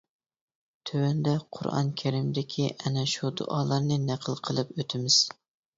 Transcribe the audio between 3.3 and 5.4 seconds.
دۇئالارنى نەقىل قىلىپ ئۆتىمىز.